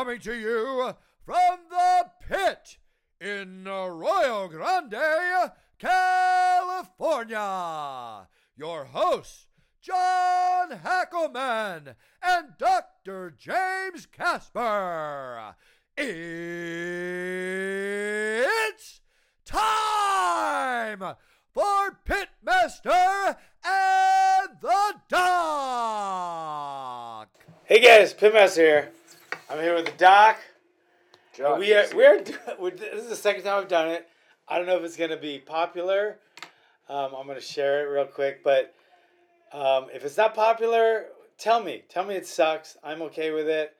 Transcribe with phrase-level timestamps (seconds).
[0.00, 0.94] coming to you
[1.26, 2.78] from the pit
[3.20, 7.36] in Arroyo Grande, California.
[8.56, 9.48] Your hosts,
[9.82, 13.30] John Hackleman and Dr.
[13.36, 15.54] James Casper.
[15.98, 16.22] It's
[19.44, 21.00] time
[21.52, 25.28] for Pitmaster and the Doc.
[27.64, 28.92] Hey guys, Pitmaster here.
[29.50, 30.38] I'm here with the Doc.
[31.34, 32.22] John, we are we're,
[32.60, 34.06] we're this is the second time I've done it.
[34.46, 36.18] I don't know if it's gonna be popular.
[36.88, 38.72] Um, I'm gonna share it real quick, but
[39.52, 41.82] um, if it's not popular, tell me.
[41.88, 42.76] Tell me it sucks.
[42.84, 43.74] I'm okay with it.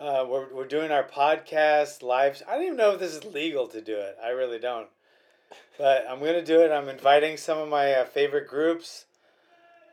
[0.00, 2.42] Uh, we're we're doing our podcast live.
[2.48, 4.16] I don't even know if this is legal to do it.
[4.24, 4.88] I really don't.
[5.76, 6.72] But I'm gonna do it.
[6.72, 9.04] I'm inviting some of my uh, favorite groups.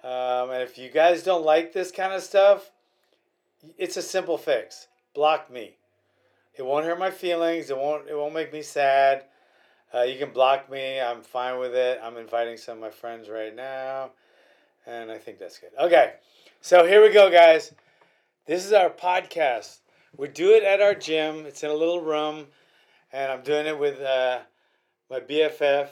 [0.02, 2.72] Um, and if you guys don't like this kind of stuff,
[3.78, 4.88] it's a simple fix.
[5.14, 5.76] Block me.
[6.56, 7.70] It won't hurt my feelings.
[7.70, 8.08] It won't.
[8.08, 9.26] It won't make me sad.
[9.94, 11.00] Uh, you can block me.
[11.00, 12.00] I'm fine with it.
[12.02, 14.12] I'm inviting some of my friends right now,
[14.88, 15.70] and I think that's good.
[15.80, 16.14] Okay,
[16.62, 17.74] so here we go, guys.
[18.48, 19.80] This is our podcast.
[20.18, 21.46] We do it at our gym.
[21.46, 22.48] It's in a little room,
[23.12, 24.40] and I'm doing it with uh,
[25.10, 25.90] my BFF,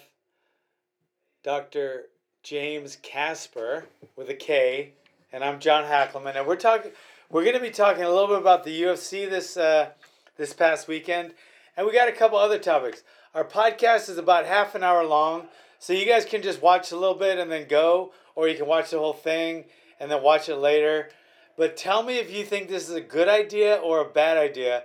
[1.44, 2.06] Dr.
[2.42, 4.94] James Casper with a K,
[5.32, 6.92] and I'm John Hackleman, and we're talking.
[7.32, 9.92] We're going to be talking a little bit about the UFC this uh,
[10.36, 11.34] this past weekend,
[11.78, 13.04] and we got a couple other topics.
[13.34, 15.48] Our podcast is about half an hour long,
[15.80, 18.68] so you guys can just watch a little bit and then go, or you can
[18.68, 19.64] watch the whole thing
[19.98, 21.08] and then watch it later.
[21.56, 24.84] But tell me if you think this is a good idea or a bad idea.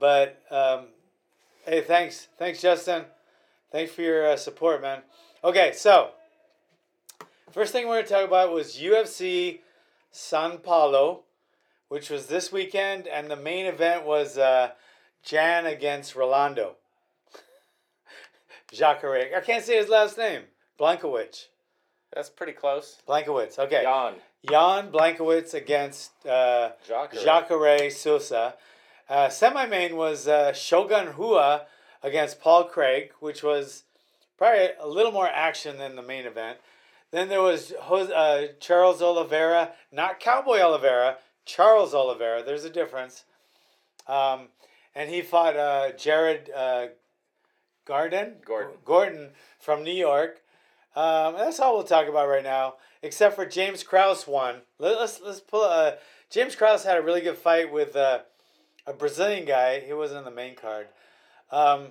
[0.00, 0.86] But um,
[1.66, 3.04] hey, thanks, thanks, Justin.
[3.70, 5.02] Thanks for your uh, support, man.
[5.44, 6.10] Okay, so
[7.52, 9.60] first thing we're going to talk about was UFC
[10.10, 11.25] San Paulo,
[11.88, 14.70] which was this weekend, and the main event was uh,
[15.22, 16.76] Jan against Rolando.
[18.72, 19.36] Jacare.
[19.36, 20.42] I can't say his last name.
[20.78, 21.46] Blankowicz.
[22.12, 23.02] That's pretty close.
[23.08, 23.58] Blankowicz.
[23.58, 23.82] Okay.
[23.82, 24.14] Jan.
[24.48, 27.22] Jan Blankowicz against uh, Jacare.
[27.22, 28.54] Jacare Souza.
[29.08, 31.66] Uh, Semi main was uh, Shogun Rua
[32.02, 33.84] against Paul Craig, which was
[34.36, 36.58] probably a little more action than the main event.
[37.12, 42.42] Then there was Jose, uh, Charles Oliveira, not Cowboy Oliveira, Charles Oliveira.
[42.42, 43.24] There's a difference.
[44.06, 44.48] Um,
[44.94, 46.88] and he fought uh, Jared uh,
[47.86, 48.34] Garden?
[48.44, 48.74] Gordon.
[48.84, 50.42] Gordon from New York.
[50.94, 54.62] Um, that's all we'll talk about right now, except for James Krause won.
[54.78, 55.62] Let, us let's pull.
[55.62, 55.92] Uh,
[56.30, 58.20] James Krause had a really good fight with uh,
[58.86, 59.80] a Brazilian guy.
[59.80, 60.88] He wasn't in the main card,
[61.52, 61.88] um,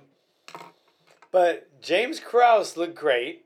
[1.30, 3.44] but James Krause looked great,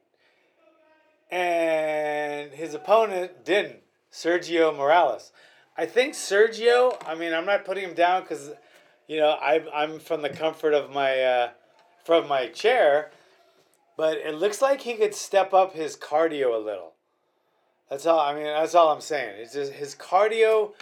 [1.31, 3.81] and his opponent didn't.
[4.11, 5.31] Sergio Moraes.
[5.81, 6.97] I think Sergio.
[7.07, 8.51] I mean, I'm not putting him down because,
[9.09, 11.51] you know, I I'm from the comfort of my uh,
[12.05, 13.11] from my chair
[14.01, 16.95] but it looks like he could step up his cardio a little.
[17.91, 18.19] That's all.
[18.19, 19.35] I mean, that's all I'm saying.
[19.37, 20.73] It's just his cardio.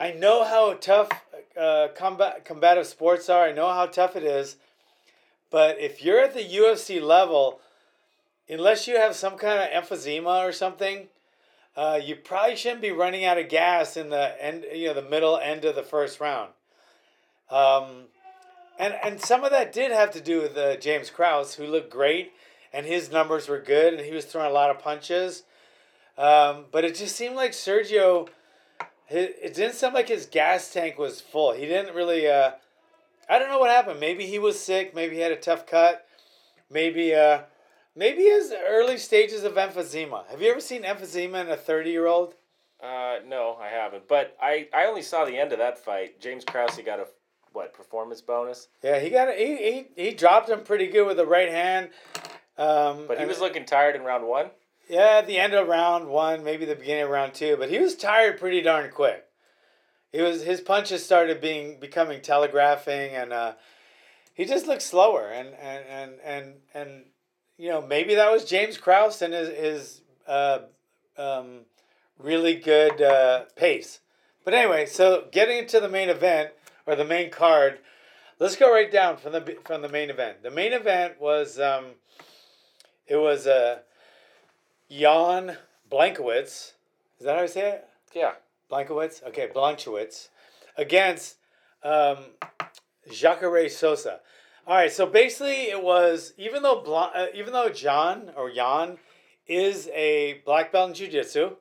[0.00, 1.10] I know how tough
[1.54, 3.44] uh, combat combative sports are.
[3.44, 4.56] I know how tough it is,
[5.50, 7.60] but if you're at the UFC level,
[8.48, 11.08] unless you have some kind of emphysema or something,
[11.76, 14.64] uh, you probably shouldn't be running out of gas in the end.
[14.72, 16.50] You know, the middle end of the first round.
[17.50, 18.06] Um,
[18.78, 21.90] and and some of that did have to do with uh, James Krause, who looked
[21.90, 22.32] great,
[22.72, 25.42] and his numbers were good, and he was throwing a lot of punches.
[26.16, 28.28] Um, but it just seemed like Sergio,
[29.10, 31.52] it, it didn't sound like his gas tank was full.
[31.52, 32.28] He didn't really.
[32.28, 32.52] Uh,
[33.28, 34.00] I don't know what happened.
[34.00, 34.94] Maybe he was sick.
[34.94, 36.06] Maybe he had a tough cut.
[36.70, 37.40] Maybe uh,
[37.94, 40.26] maybe his early stages of emphysema.
[40.28, 42.34] Have you ever seen emphysema in a thirty year old?
[42.82, 44.08] Uh, no, I haven't.
[44.08, 46.20] But I, I only saw the end of that fight.
[46.20, 47.06] James Krause got a
[47.52, 48.68] what performance bonus?
[48.82, 49.56] Yeah, he got a, he,
[49.96, 51.90] he he dropped him pretty good with the right hand.
[52.58, 54.50] Um, But he was looking tired in round one.
[54.88, 57.78] Yeah, at the end of round one, maybe the beginning of round two, but he
[57.78, 59.24] was tired pretty darn quick.
[60.12, 63.52] He was his punches started being becoming telegraphing, and uh,
[64.34, 65.28] he just looked slower.
[65.28, 67.04] And and and and and
[67.58, 70.60] you know maybe that was James Krause and his his uh,
[71.16, 71.60] um,
[72.18, 74.00] really good uh, pace.
[74.44, 76.50] But anyway, so getting into the main event
[76.86, 77.78] or the main card,
[78.38, 80.42] let's go right down from the from the main event.
[80.42, 81.92] The main event was um,
[83.06, 83.78] it was uh,
[84.90, 85.56] Jan
[85.90, 86.72] Blankowitz.
[87.18, 87.88] Is that how I say it?
[88.14, 88.32] Yeah.
[88.70, 89.22] Blankowitz?
[89.28, 90.28] Okay, Blanchowitz.
[90.76, 91.36] Against
[91.82, 92.18] um,
[93.10, 94.20] Jacare Sosa.
[94.66, 98.98] All right, so basically it was even though Blan- uh, even though John or Jan
[99.46, 101.56] is a black belt in jiu-jitsu,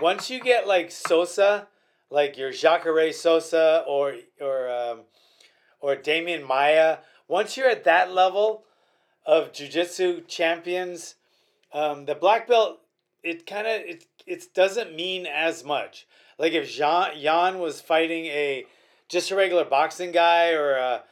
[0.00, 1.68] once you get like Sosa
[2.10, 5.00] like your Jacare Sosa or or um,
[5.80, 6.98] or Demian Maia.
[7.28, 8.64] Once you're at that level
[9.24, 11.16] of jujitsu champions,
[11.72, 12.80] um, the black belt
[13.22, 16.06] it kind of it it doesn't mean as much.
[16.38, 18.66] Like if Jean Jan was fighting a
[19.08, 21.02] just a regular boxing guy or a,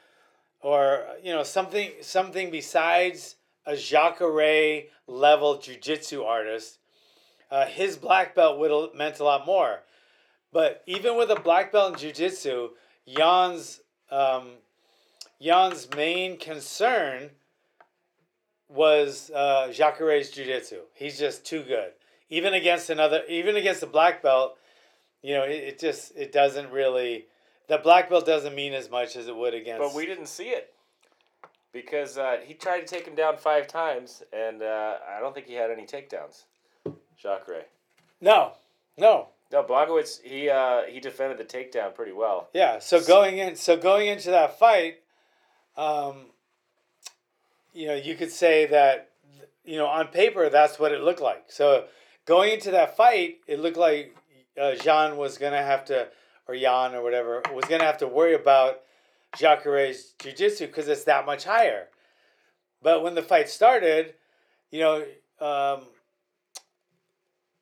[0.65, 6.79] or you know something something besides a Jacare level jujitsu artist,
[7.51, 9.83] uh, his black belt would have meant a lot more.
[10.53, 12.71] But even with a black belt in jujitsu,
[13.07, 14.53] Jan's um,
[15.41, 17.31] Jan's main concern
[18.69, 20.81] was uh, Jacare's jiu-jitsu.
[20.95, 21.93] He's just too good.
[22.31, 24.57] Even against another, even against a black belt,
[25.23, 27.27] you know, it, it just it doesn't really.
[27.69, 29.81] The black belt doesn't mean as much as it would against.
[29.81, 30.75] But we didn't see it
[31.73, 35.47] because uh, he tried to take him down five times, and uh, I don't think
[35.47, 36.45] he had any takedowns.
[37.17, 37.65] Jacare.
[38.21, 38.53] No,
[38.97, 39.29] no.
[39.53, 42.49] No, Blachowicz, he uh, he defended the takedown pretty well.
[42.53, 42.79] Yeah.
[42.81, 45.01] So going in, so going into that fight,
[45.77, 46.27] um,
[47.73, 49.11] you know, you could say that,
[49.65, 51.45] you know, on paper that's what it looked like.
[51.49, 51.85] So
[52.25, 54.17] going into that fight, it looked like
[54.61, 56.09] uh, Jean was gonna have to,
[56.47, 58.81] or Jan or whatever, was gonna have to worry about
[59.37, 61.89] Jacare's jiu-jitsu because it's that much higher.
[62.83, 64.15] But when the fight started,
[64.71, 65.05] you know,
[65.41, 65.87] um,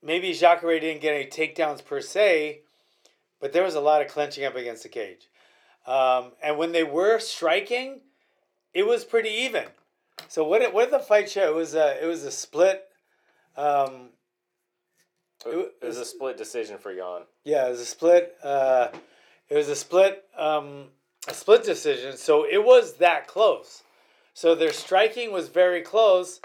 [0.02, 2.62] maybe Jacare didn't get any takedowns per se,
[3.40, 5.28] but there was a lot of clenching up against the cage.
[5.86, 8.00] Um, and when they were striking,
[8.74, 9.64] it was pretty even.
[10.28, 11.48] So what did, what did the fight show?
[11.48, 12.84] It was a it was a split.
[13.56, 14.10] Um,
[15.46, 17.22] it, was a split decision for Jan.
[17.44, 18.36] Yeah, it was a split.
[18.42, 18.88] Uh,
[19.48, 20.24] it was a split.
[20.36, 20.86] Um,
[21.28, 22.16] a split decision.
[22.16, 23.82] So it was that close.
[24.34, 26.40] So their striking was very close,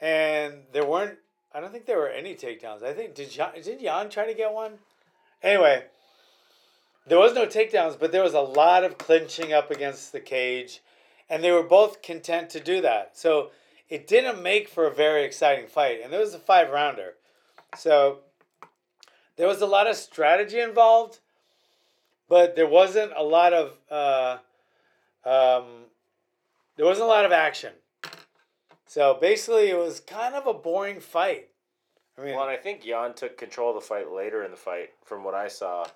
[0.00, 1.18] and there weren't.
[1.54, 2.82] I don't think there were any takedowns.
[2.82, 4.74] I think did Jan, did Jan try to get one?
[5.42, 5.84] Anyway,
[7.06, 10.80] there was no takedowns, but there was a lot of clinching up against the cage,
[11.28, 13.16] and they were both content to do that.
[13.16, 13.50] So
[13.88, 17.14] it didn't make for a very exciting fight, and there was a five rounder.
[17.76, 18.18] So
[19.40, 21.18] there was a lot of strategy involved,
[22.28, 24.36] but there wasn't a lot of uh,
[25.24, 25.64] um,
[26.76, 27.72] there wasn't a lot of action.
[28.86, 31.48] So basically, it was kind of a boring fight.
[32.18, 34.58] I mean, well, and I think Jan took control of the fight later in the
[34.58, 35.86] fight, from what I saw,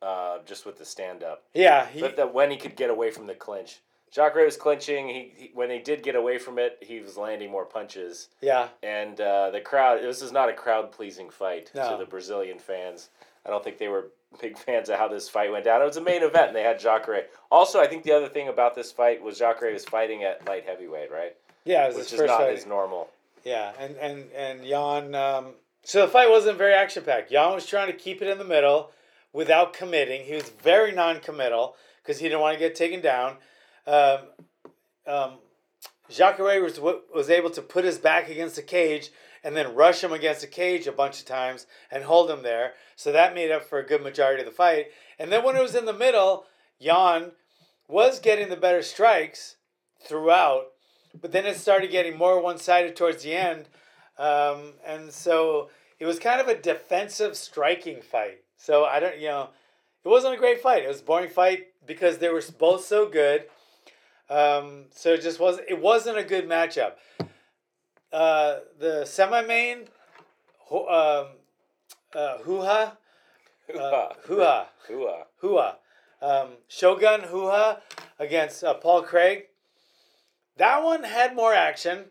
[0.00, 1.44] uh, just with the stand up.
[1.52, 3.80] Yeah, he, but that when he could get away from the clinch.
[4.16, 5.08] Jacare was clinching.
[5.08, 8.28] He, he, when he did get away from it, he was landing more punches.
[8.40, 8.68] Yeah.
[8.82, 10.02] And uh, the crowd.
[10.02, 11.90] This is not a crowd pleasing fight no.
[11.90, 13.10] to the Brazilian fans.
[13.44, 14.06] I don't think they were
[14.40, 15.82] big fans of how this fight went down.
[15.82, 17.26] It was a main event, and they had Jacare.
[17.50, 20.64] Also, I think the other thing about this fight was Jacare was fighting at light
[20.64, 21.36] heavyweight, right?
[21.66, 22.56] Yeah, which is not fight.
[22.56, 23.10] his normal.
[23.44, 25.14] Yeah, and and and Jan.
[25.14, 25.48] Um,
[25.84, 27.30] so the fight wasn't very action packed.
[27.30, 28.92] Jan was trying to keep it in the middle
[29.34, 30.24] without committing.
[30.24, 33.36] He was very non-committal because he didn't want to get taken down.
[33.86, 34.18] Um,
[35.06, 35.32] um,
[36.08, 39.10] Jacare was was able to put his back against the cage
[39.42, 42.74] and then rush him against the cage a bunch of times and hold him there.
[42.96, 44.86] So that made up for a good majority of the fight.
[45.18, 46.46] And then when it was in the middle,
[46.80, 47.32] Jan
[47.88, 49.56] was getting the better strikes
[50.00, 50.72] throughout,
[51.20, 53.68] but then it started getting more one sided towards the end.
[54.18, 58.42] Um, and so it was kind of a defensive striking fight.
[58.56, 59.50] So I don't, you know,
[60.04, 60.84] it wasn't a great fight.
[60.84, 63.44] It was a boring fight because they were both so good.
[64.28, 65.68] Um, so it just wasn't.
[65.68, 66.92] It wasn't a good matchup.
[68.12, 69.88] Uh, the semi-main,
[70.70, 71.26] um,
[72.14, 72.92] uh, Huha,
[73.74, 75.74] uh, Huha, Huha, Huha,
[76.22, 77.82] um, Shogun Rua
[78.18, 79.44] against uh, Paul Craig.
[80.56, 82.06] That one had more action,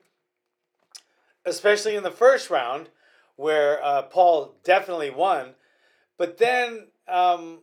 [1.45, 2.89] especially in the first round,
[3.35, 5.55] where uh, Paul definitely won.
[6.17, 7.59] But then um,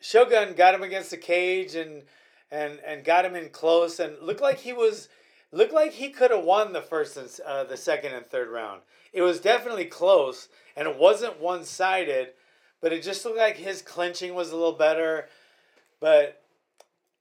[0.00, 2.02] Shogun got him against the cage and
[2.50, 5.08] and and got him in close and looked like he was
[5.52, 8.82] looked like he could have won the first and uh, the second and third round.
[9.12, 12.30] It was definitely close, and it wasn't one sided,
[12.80, 15.26] but it just looked like his clinching was a little better.
[16.00, 16.42] But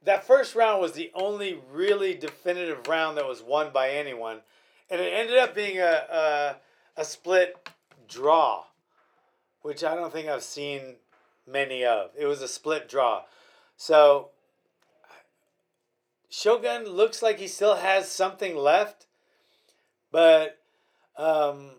[0.03, 4.41] that first round was the only really definitive round that was won by anyone,
[4.89, 6.55] and it ended up being a a,
[6.97, 7.69] a split
[8.07, 8.63] draw,
[9.61, 10.95] which I don't think I've seen
[11.47, 12.11] many of.
[12.17, 13.23] It was a split draw,
[13.75, 14.29] so
[16.39, 19.07] Shogun looks like he still has something left,
[20.09, 20.57] but
[21.17, 21.71] um,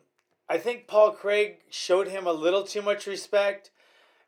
[0.51, 3.71] I think Paul Craig showed him a little too much respect,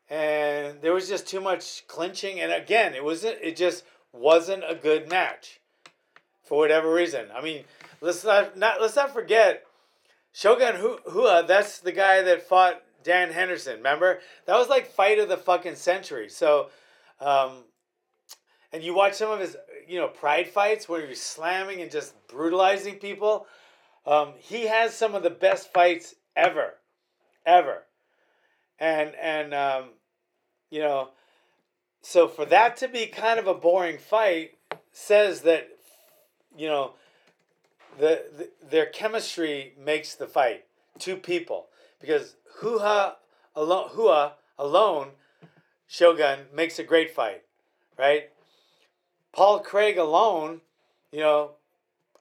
[0.09, 2.41] and there was just too much clinching.
[2.41, 3.41] And again, it wasn't.
[3.43, 5.61] It just wasn't a good match,
[6.43, 7.27] for whatever reason.
[7.35, 7.65] I mean,
[8.01, 9.65] let's not, not let's not forget
[10.33, 11.45] Shogun Rua.
[11.47, 13.77] That's the guy that fought Dan Henderson.
[13.77, 16.31] Remember that was like fight of the fucking century.
[16.31, 16.71] So,
[17.21, 17.65] um,
[18.73, 19.59] and you watch some of his
[19.89, 23.47] you know pride fights where he's slamming and just brutalizing people.
[24.07, 26.75] Um, he has some of the best fights ever,
[27.47, 27.85] ever,
[28.79, 29.85] and and um,
[30.71, 31.11] you know,
[32.01, 34.53] so for that to be kind of a boring fight
[34.93, 35.69] says that
[36.57, 36.95] you know
[37.99, 40.65] the, the their chemistry makes the fight
[40.99, 41.67] two people
[42.01, 43.17] because Rua
[43.55, 45.09] alone Rua alone
[45.93, 47.43] Shogun makes a great fight,
[47.99, 48.31] right?
[49.33, 50.61] Paul Craig alone,
[51.11, 51.53] you know,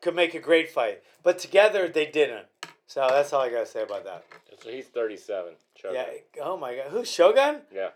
[0.01, 2.47] could make a great fight, but together they didn't.
[2.87, 4.25] So that's all I gotta say about that.
[4.61, 5.53] So he's thirty-seven.
[5.75, 5.95] Shogun.
[5.95, 6.43] Yeah.
[6.43, 6.87] Oh my God.
[6.89, 7.61] Who's Shogun?
[7.73, 7.89] Yeah.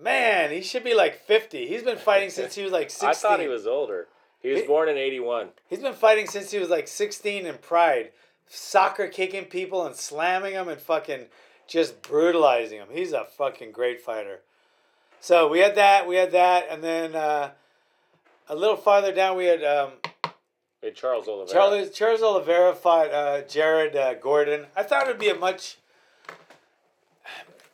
[0.00, 1.66] Man, he should be like fifty.
[1.66, 3.08] He's been fighting since he was like sixteen.
[3.10, 4.08] I thought he was older.
[4.40, 5.50] He was he, born in eighty-one.
[5.68, 8.10] He's been fighting since he was like sixteen in Pride,
[8.46, 11.26] soccer kicking people and slamming them and fucking
[11.66, 12.88] just brutalizing them.
[12.90, 14.40] He's a fucking great fighter.
[15.20, 16.08] So we had that.
[16.08, 17.14] We had that, and then.
[17.14, 17.50] Uh,
[18.48, 19.92] a little farther down, we had um,
[20.94, 21.52] Charles Oliveira.
[21.52, 24.66] Charles Charles Oliveira fought uh, Jared uh, Gordon.
[24.76, 25.78] I thought it'd be a much.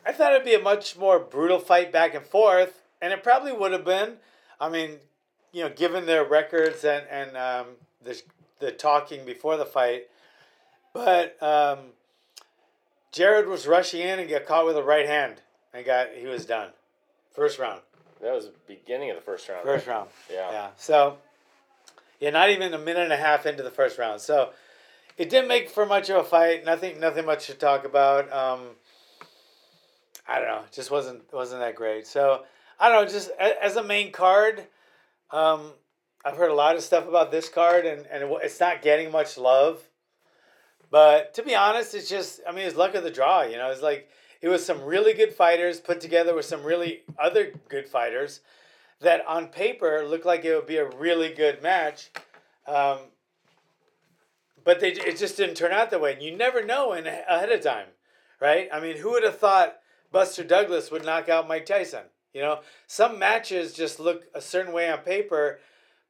[0.06, 3.52] I thought it'd be a much more brutal fight back and forth, and it probably
[3.52, 4.16] would have been.
[4.60, 4.98] I mean,
[5.52, 7.66] you know, given their records and and um,
[8.02, 8.20] the
[8.58, 10.08] the talking before the fight,
[10.92, 11.78] but um,
[13.12, 16.44] Jared was rushing in and got caught with a right hand and got he was
[16.46, 16.70] done,
[17.32, 17.80] first round.
[18.22, 19.64] That was the beginning of the first round.
[19.64, 20.08] First round.
[20.32, 20.50] Yeah.
[20.50, 20.68] Yeah.
[20.76, 21.18] So,
[22.20, 24.20] yeah, not even a minute and a half into the first round.
[24.20, 24.50] So,
[25.16, 26.64] it didn't make for much of a fight.
[26.64, 28.32] Nothing, nothing much to talk about.
[28.32, 28.70] Um,
[30.26, 30.62] I don't know.
[30.72, 32.06] Just wasn't wasn't that great.
[32.06, 32.42] So
[32.80, 33.10] I don't know.
[33.10, 34.66] Just as a main card,
[35.30, 35.72] um,
[36.24, 39.36] I've heard a lot of stuff about this card, and and it's not getting much
[39.36, 39.82] love.
[40.90, 43.42] But to be honest, it's just I mean it's luck of the draw.
[43.42, 44.08] You know, it's like
[44.44, 48.40] it was some really good fighters put together with some really other good fighters
[49.00, 52.10] that on paper looked like it would be a really good match.
[52.66, 52.98] Um,
[54.62, 56.12] but they, it just didn't turn out that way.
[56.12, 57.86] And you never know in, ahead of time,
[58.38, 58.68] right?
[58.70, 59.78] I mean, who would have thought
[60.12, 62.04] Buster Douglas would knock out Mike Tyson?
[62.34, 65.58] You know, some matches just look a certain way on paper,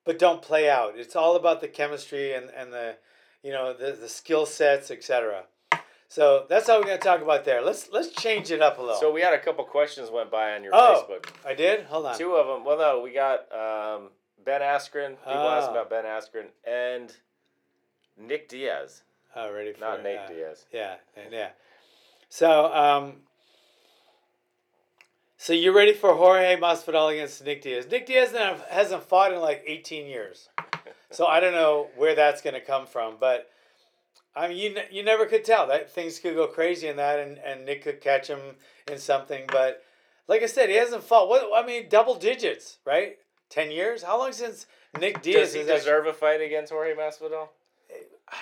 [0.05, 0.95] but don't play out.
[0.97, 2.97] It's all about the chemistry and, and the,
[3.45, 5.45] you know, the, the skill sets, etc.
[6.15, 7.61] So that's all we're gonna talk about there.
[7.61, 9.01] Let's let's change it up a little.
[9.01, 11.27] So we had a couple questions went by on your oh, Facebook.
[11.45, 11.87] I did.
[11.87, 12.17] Hold on.
[12.17, 12.65] Two of them.
[12.65, 14.11] Well, no, we got um,
[14.45, 15.17] Ben Askren.
[15.17, 15.49] People oh.
[15.49, 17.13] asked about Ben Askren and
[18.17, 19.03] Nick Diaz.
[19.35, 20.67] Oh, ready for not Nate uh, Diaz.
[20.73, 20.95] Yeah,
[21.33, 21.49] yeah.
[22.29, 23.15] So, um,
[25.37, 27.89] so you're ready for Jorge Masvidal against Nick Diaz?
[27.91, 28.31] Nick Diaz
[28.71, 30.49] hasn't fought in like 18 years,
[31.11, 33.51] so I don't know where that's gonna come from, but
[34.37, 37.39] I mean, you you never could tell that things could go crazy in that, and,
[37.39, 38.41] and Nick could catch him
[38.91, 39.45] in something.
[39.49, 39.83] But
[40.27, 41.29] like I said, he hasn't fought.
[41.29, 43.19] What I mean, double digits, right?
[43.49, 44.03] Ten years?
[44.03, 44.67] How long since
[44.99, 45.53] Nick Diaz?
[45.53, 47.49] Does he deserve actually, a fight against Jorge Masvidal?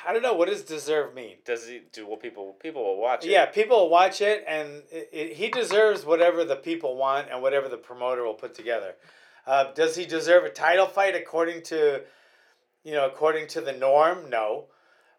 [0.07, 0.33] I don't know.
[0.33, 1.37] What does deserve mean?
[1.45, 2.07] Does he do?
[2.07, 3.31] Well, people people will watch it.
[3.31, 7.43] Yeah, people will watch it, and it, it, he deserves whatever the people want and
[7.43, 8.95] whatever the promoter will put together.
[9.47, 12.01] Uh, does he deserve a title fight according to,
[12.85, 14.31] you know, according to the norm?
[14.31, 14.67] No.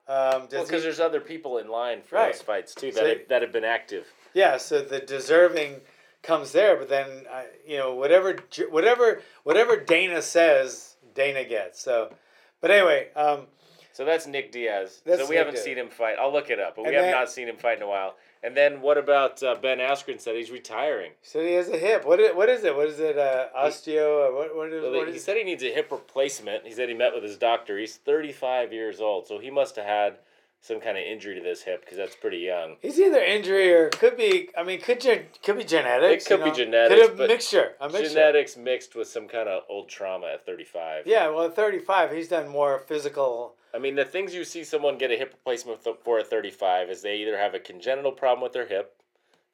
[0.07, 2.33] Um, well, because there's other people in line for right.
[2.33, 4.05] those fights too that so, have, that have been active.
[4.33, 5.77] Yeah, so the deserving
[6.23, 8.37] comes there, but then uh, you know whatever
[8.69, 11.81] whatever whatever Dana says, Dana gets.
[11.81, 12.13] So,
[12.61, 13.09] but anyway.
[13.15, 13.47] Um,
[13.93, 15.03] so that's Nick Diaz.
[15.05, 15.65] That's so we Nick haven't Diaz.
[15.65, 16.15] seen him fight.
[16.19, 17.87] I'll look it up, but and we then, have not seen him fight in a
[17.87, 18.15] while.
[18.43, 21.13] And then what about uh, Ben Askren said he's retiring?
[21.21, 22.05] Said he has a hip.
[22.05, 22.75] What is, what is it?
[22.75, 23.17] What is it?
[23.17, 24.27] Uh, osteo?
[24.27, 26.65] Or what, what is, what he is said he needs a hip replacement.
[26.65, 27.79] He said he met with his doctor.
[27.79, 30.17] He's 35 years old, so he must have had
[30.63, 32.77] some kind of injury to this hip because that's pretty young.
[32.81, 34.49] He's either injury or could be.
[34.57, 36.25] I mean, could gen, could be genetics.
[36.25, 36.51] It could you know?
[36.51, 37.07] be genetics.
[37.09, 37.71] Could a mixture.
[37.81, 38.09] A mixture.
[38.09, 41.05] Genetics mixed with some kind of old trauma at 35.
[41.05, 44.99] Yeah, well, at 35, he's done more physical I mean, the things you see someone
[44.99, 48.53] get a hip replacement for at 35 is they either have a congenital problem with
[48.53, 49.01] their hip,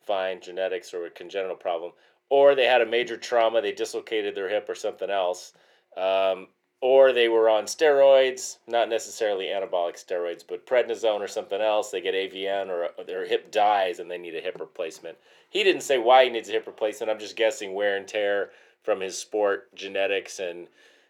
[0.06, 1.94] fine, genetics or a congenital problem,
[2.30, 5.54] or they had a major trauma, they dislocated their hip or something else,
[5.96, 6.48] um,
[6.82, 12.02] or they were on steroids, not necessarily anabolic steroids, but prednisone or something else, they
[12.02, 15.18] get AVN or their hip dies and they need a hip replacement.
[15.50, 17.12] He didn't say why he needs a hip replacement.
[17.12, 18.52] I'm just guessing wear and tear
[18.84, 20.68] from his sport, genetics, and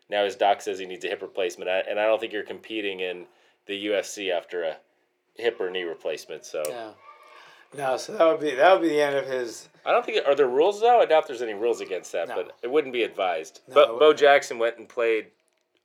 [0.10, 3.00] now his doc says he needs a hip replacement, and I don't think you're competing
[3.02, 3.26] in
[3.68, 4.78] the UFC after a
[5.36, 6.46] hip or knee replacement.
[6.46, 6.92] So yeah,
[7.78, 9.70] no, so that would be that would be the end of his.
[9.86, 11.00] I don't think are there rules though.
[11.00, 12.36] I doubt there's any rules against that, no.
[12.36, 13.62] but it wouldn't be advised.
[13.68, 15.28] No, but Bo Jackson went and played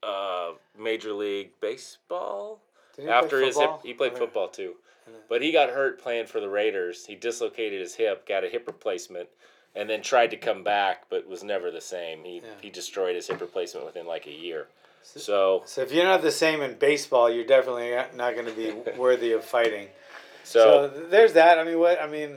[0.05, 2.61] uh, Major League Baseball
[3.09, 3.81] after his hip.
[3.83, 4.75] He played football too.
[5.29, 7.05] But he got hurt playing for the Raiders.
[7.07, 9.29] He dislocated his hip, got a hip replacement,
[9.75, 12.25] and then tried to come back, but was never the same.
[12.25, 12.49] He yeah.
[12.61, 14.67] he destroyed his hip replacement within like a year.
[15.03, 18.73] So so if you're not the same in baseball, you're definitely not going to be
[18.99, 19.89] worthy of fighting.
[20.45, 21.59] So, so, there's that.
[21.59, 22.37] I mean, what I mean,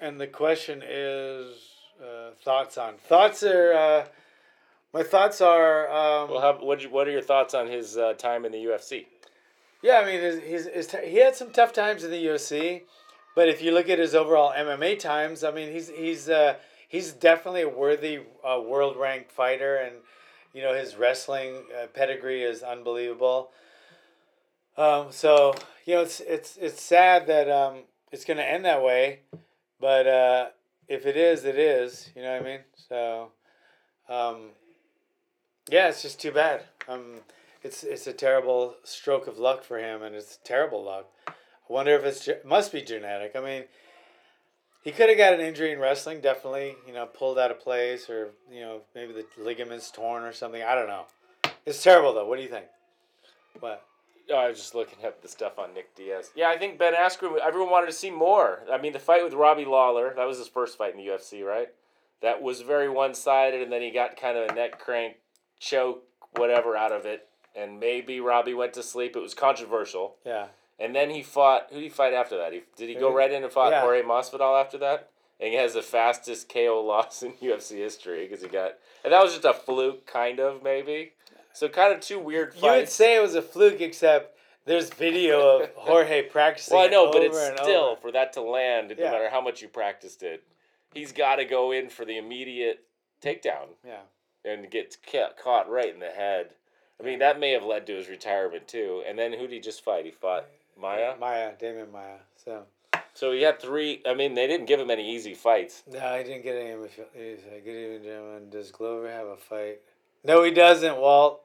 [0.00, 1.54] and the question is
[2.02, 3.72] uh, thoughts on thoughts are.
[3.72, 4.04] Uh,
[4.98, 5.86] my thoughts are.
[5.86, 9.06] Um, well, how, what what are your thoughts on his uh, time in the UFC?
[9.80, 12.82] Yeah, I mean, his, his, his, he had some tough times in the UFC,
[13.36, 16.56] but if you look at his overall MMA times, I mean, he's he's uh,
[16.88, 19.94] he's definitely a worthy uh, world ranked fighter, and
[20.52, 23.50] you know his wrestling uh, pedigree is unbelievable.
[24.76, 29.20] Um, so you know it's it's it's sad that um, it's gonna end that way,
[29.78, 30.46] but uh,
[30.88, 32.10] if it is, it is.
[32.16, 32.60] You know what I mean?
[32.88, 33.30] So,
[34.08, 34.50] um,
[35.70, 36.64] yeah, it's just too bad.
[36.88, 37.20] Um,
[37.62, 41.06] it's it's a terrible stroke of luck for him, and it's terrible luck.
[41.26, 41.32] I
[41.68, 43.32] wonder if it's it must be genetic.
[43.34, 43.64] I mean,
[44.82, 46.76] he could have got an injury in wrestling, definitely.
[46.86, 50.62] You know, pulled out of place, or you know, maybe the ligaments torn or something.
[50.62, 51.04] I don't know.
[51.66, 52.26] It's terrible though.
[52.26, 52.66] What do you think?
[53.60, 53.84] What?
[54.30, 56.30] Oh, I was just looking at the stuff on Nick Diaz.
[56.34, 57.38] Yeah, I think Ben Askren.
[57.38, 58.60] Everyone wanted to see more.
[58.70, 60.12] I mean, the fight with Robbie Lawler.
[60.16, 61.68] That was his first fight in the UFC, right?
[62.20, 65.16] That was very one sided, and then he got kind of a neck crank,
[65.58, 66.04] choke,
[66.36, 69.16] whatever out of it and maybe Robbie went to sleep.
[69.16, 70.16] It was controversial.
[70.24, 70.46] Yeah.
[70.78, 71.66] And then he fought.
[71.70, 72.52] Who did he fight after that?
[72.52, 73.80] He, did he go right in and fought yeah.
[73.80, 75.10] Jorge Masvidal after that?
[75.40, 78.74] And he has the fastest KO loss in UFC history because he got.
[79.04, 81.12] And that was just a fluke, kind of maybe.
[81.52, 82.62] So kind of two weird fights.
[82.62, 86.76] You would say it was a fluke, except there's video of Jorge practicing.
[86.76, 88.00] well, I know, but it's still over.
[88.00, 89.06] for that to land, yeah.
[89.06, 90.44] no matter how much you practiced it,
[90.94, 92.84] he's got to go in for the immediate
[93.20, 93.70] takedown.
[93.84, 94.02] Yeah.
[94.48, 94.96] And gets
[95.42, 96.50] caught right in the head.
[97.00, 99.02] I mean, that may have led to his retirement too.
[99.06, 100.04] And then who did he just fight?
[100.04, 100.46] He fought
[100.80, 101.14] Maia.
[101.18, 102.18] Maia, Demian Maia.
[102.42, 102.62] So.
[103.14, 104.00] So he had three.
[104.06, 105.82] I mean, they didn't give him any easy fights.
[105.90, 106.80] No, he didn't get any
[107.14, 107.42] easy.
[107.64, 108.50] Good evening, gentlemen.
[108.50, 109.80] Does Glover have a fight?
[110.24, 111.42] No, he doesn't, Walt.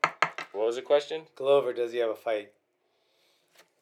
[0.51, 1.23] What was the question?
[1.35, 2.51] Glover, does he have a fight?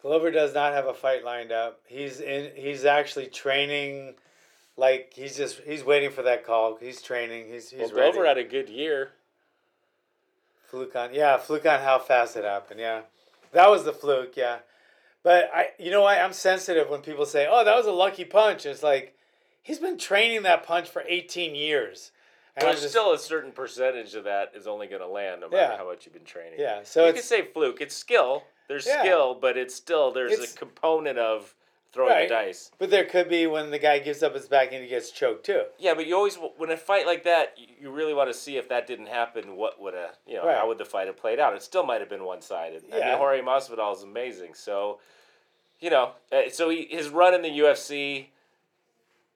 [0.02, 1.82] Glover does not have a fight lined up.
[1.86, 2.52] He's in.
[2.56, 4.16] He's actually training.
[4.82, 6.76] Like he's just he's waiting for that call.
[6.82, 7.46] He's training.
[7.52, 9.12] He's he's well, Glover had a good year.
[10.72, 12.80] Fluke on, yeah, fluke on how fast it happened.
[12.80, 13.02] Yeah,
[13.52, 14.36] that was the fluke.
[14.36, 14.58] Yeah,
[15.22, 16.18] but I, you know, what?
[16.18, 19.16] I'm sensitive when people say, "Oh, that was a lucky punch." It's like
[19.62, 22.12] he's been training that punch for 18 years.
[22.58, 25.48] And There's just, still a certain percentage of that is only going to land no
[25.48, 25.78] matter yeah.
[25.78, 26.60] how much you've been training.
[26.60, 27.82] Yeah, so you can say fluke.
[27.82, 28.44] It's skill.
[28.68, 29.02] There's yeah.
[29.02, 31.54] skill, but it's still there's it's, a component of
[31.92, 32.30] throwing right.
[32.30, 32.72] the dice.
[32.80, 35.46] But there could be when the guy gives up his back and he gets choked
[35.46, 35.64] too.
[35.78, 38.70] Yeah, but you always when a fight like that, you really want to see if
[38.70, 39.56] that didn't happen.
[39.56, 40.58] What would a you know right.
[40.58, 41.54] how would the fight have played out?
[41.54, 42.84] It still might have been one sided.
[42.88, 42.96] Yeah.
[42.96, 44.54] I mean, Jorge Masvidal is amazing.
[44.54, 45.00] So,
[45.80, 48.28] you know, uh, so he, his run in the UFC,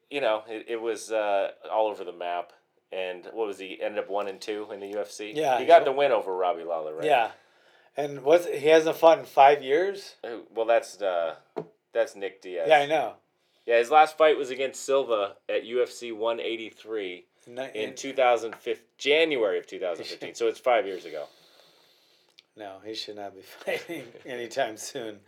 [0.09, 2.53] you know, it, it was uh, all over the map.
[2.91, 3.81] And what was he?
[3.81, 5.35] Ended up one and two in the UFC.
[5.35, 7.05] Yeah, he got the win over Robbie Lawler, right?
[7.05, 7.31] Yeah,
[7.97, 10.15] and what's he hasn't fought in five years.
[10.23, 11.35] Uh, well, that's uh,
[11.95, 12.67] that's Nick Diaz.
[12.69, 13.13] Yeah, I know.
[13.65, 17.25] Yeah, his last fight was against Silva at UFC 183
[17.73, 20.35] in 2015, January of 2015.
[20.35, 21.25] so it's five years ago.
[22.55, 25.19] No, he should not be fighting anytime soon.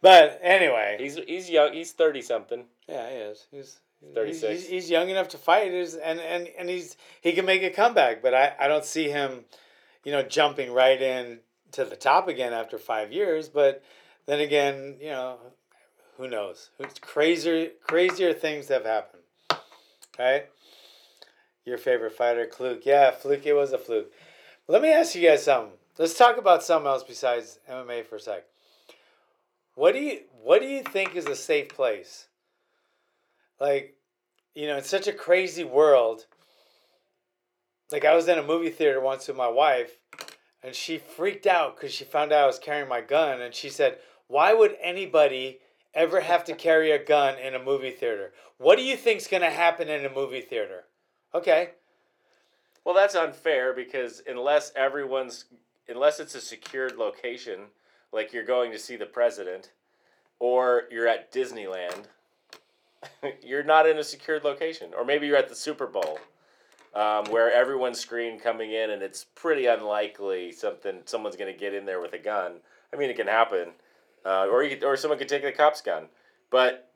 [0.00, 1.72] But anyway, he's he's young.
[1.72, 2.64] He's thirty something.
[2.86, 3.46] Yeah, he is.
[3.50, 3.78] He's
[4.14, 4.62] thirty six.
[4.62, 5.72] He's, he's, young enough to fight.
[5.72, 8.20] Is and, and and he's he can make a comeback.
[8.20, 9.44] But I, I don't see him,
[10.04, 11.38] you know, jumping right in
[11.72, 13.48] to the top again after five years.
[13.48, 13.82] But
[14.26, 15.38] then again, you know,
[16.16, 16.70] who knows?
[16.78, 19.22] Who's crazier crazier things have happened.
[20.18, 20.46] Right?
[21.64, 22.86] Your favorite fighter, Fluke.
[22.86, 24.12] Yeah, Fluke, it was a fluke.
[24.68, 25.72] Let me ask you guys something.
[25.98, 28.44] Let's talk about something else besides MMA for a sec.
[29.74, 32.28] What do you what do you think is a safe place?
[33.60, 33.96] Like,
[34.54, 36.26] you know, it's such a crazy world.
[37.92, 39.98] Like I was in a movie theater once with my wife
[40.62, 43.68] and she freaked out because she found out I was carrying my gun and she
[43.68, 45.60] said, Why would anybody
[45.96, 48.32] ever have to carry a gun in a movie theater.
[48.58, 50.84] What do you think's going to happen in a movie theater?
[51.34, 51.70] Okay.
[52.84, 55.46] Well, that's unfair because unless everyone's
[55.88, 57.60] unless it's a secured location,
[58.12, 59.72] like you're going to see the president
[60.38, 62.04] or you're at Disneyland,
[63.42, 64.90] you're not in a secured location.
[64.96, 66.18] Or maybe you're at the Super Bowl.
[66.94, 71.74] Um, where everyone's screened coming in, and it's pretty unlikely something someone's going to get
[71.74, 72.52] in there with a gun.
[72.90, 73.72] I mean, it can happen,
[74.26, 76.08] uh, or you could, or someone could take the cop's gun.
[76.50, 76.90] But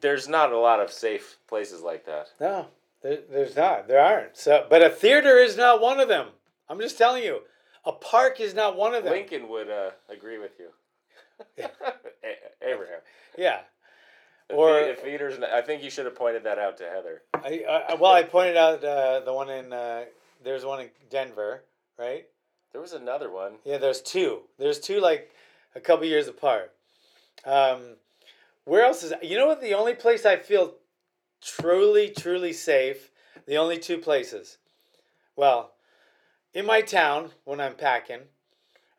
[0.00, 2.28] there's not a lot of safe places like that.
[2.40, 2.66] No,
[3.02, 3.88] there, there's not.
[3.88, 4.36] There aren't.
[4.36, 6.28] So, but a theater is not one of them.
[6.68, 7.40] I'm just telling you,
[7.84, 9.12] a park is not one of them.
[9.12, 10.68] Lincoln would uh, agree with you.
[12.62, 13.00] Abraham.
[13.36, 13.60] Yeah.
[14.50, 17.22] Or if feeders, I think you should have pointed that out to Heather.
[17.34, 20.04] I, I well, I pointed out uh, the one in uh,
[20.42, 21.64] there's one in Denver,
[21.98, 22.26] right?
[22.72, 23.54] There was another one.
[23.64, 24.42] Yeah, there's two.
[24.58, 25.30] There's two like
[25.74, 26.72] a couple years apart.
[27.44, 27.96] Um,
[28.64, 29.60] where else is you know what?
[29.60, 30.74] The only place I feel
[31.42, 33.10] truly, truly safe.
[33.46, 34.58] The only two places.
[35.36, 35.72] Well,
[36.54, 38.20] in my town when I'm packing,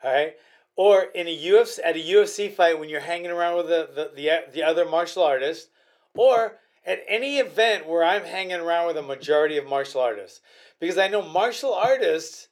[0.03, 0.35] all right,
[0.75, 4.11] or in a UFC at a UFC fight when you're hanging around with the the,
[4.15, 5.69] the, the other martial artist,
[6.15, 10.41] or at any event where I'm hanging around with a majority of martial artists,
[10.79, 12.49] because I know martial artists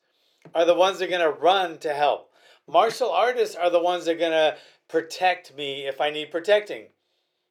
[0.56, 2.32] are the ones that are gonna run to help.
[2.68, 4.56] Martial artists are the ones that are gonna
[4.88, 6.88] protect me if I need protecting.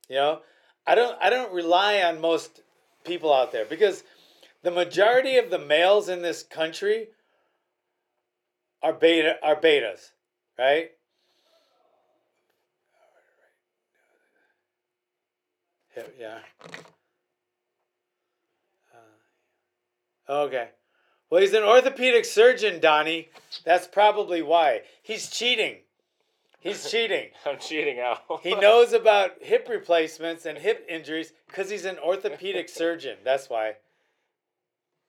[0.08, 0.40] You know,
[0.86, 2.62] I don't I don't rely on most
[3.04, 4.04] people out there because
[4.62, 7.08] the majority of the males in this country
[8.82, 10.10] are beta are betas,
[10.58, 10.90] right?
[16.18, 16.38] Yeah.
[20.28, 20.68] Uh, okay.
[21.32, 23.30] Well, he's an orthopedic surgeon, Donnie.
[23.64, 24.82] That's probably why.
[25.02, 25.76] He's cheating.
[26.60, 27.30] He's cheating.
[27.46, 28.18] I'm cheating out.
[28.42, 33.16] he knows about hip replacements and hip injuries because he's an orthopedic surgeon.
[33.24, 33.76] That's why.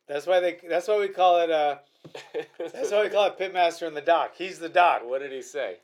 [0.07, 0.59] That's why they.
[0.65, 1.51] That's why we call it.
[1.51, 1.79] Uh,
[2.57, 4.31] that's why we call it Pitmaster in the doc.
[4.37, 5.01] He's the doc.
[5.03, 5.79] What did he say?